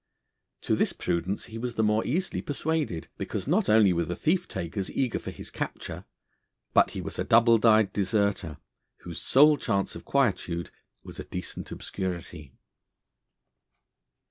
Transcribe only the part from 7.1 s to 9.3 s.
a double dyed deserter, whose